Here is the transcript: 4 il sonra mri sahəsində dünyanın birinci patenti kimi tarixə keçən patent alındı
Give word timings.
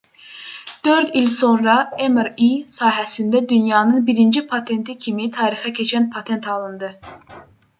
4 0.85 1.09
il 1.19 1.27
sonra 1.33 1.75
mri 2.13 2.47
sahəsində 2.77 3.41
dünyanın 3.53 4.07
birinci 4.09 4.43
patenti 4.55 4.97
kimi 5.07 5.29
tarixə 5.37 5.75
keçən 5.81 6.09
patent 6.17 6.49
alındı 6.57 6.91